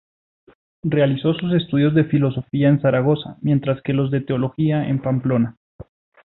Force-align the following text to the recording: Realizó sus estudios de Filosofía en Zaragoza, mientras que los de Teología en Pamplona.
Realizó 0.81 1.35
sus 1.35 1.53
estudios 1.53 1.93
de 1.93 2.05
Filosofía 2.05 2.69
en 2.69 2.81
Zaragoza, 2.81 3.37
mientras 3.41 3.83
que 3.83 3.93
los 3.93 4.09
de 4.09 4.21
Teología 4.21 4.87
en 4.89 4.99
Pamplona. 4.99 5.57